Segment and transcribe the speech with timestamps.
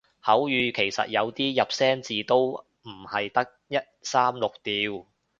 [0.19, 5.05] 口語其實有啲入聲字都唔係得一三六調